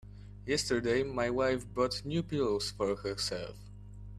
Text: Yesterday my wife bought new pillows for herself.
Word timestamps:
Yesterday 0.47 1.03
my 1.03 1.29
wife 1.29 1.71
bought 1.75 2.03
new 2.03 2.23
pillows 2.23 2.71
for 2.71 2.95
herself. 2.95 3.55